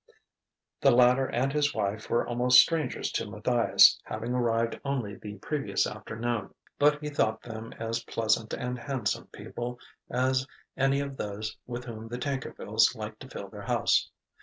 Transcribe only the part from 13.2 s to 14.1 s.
fill their house.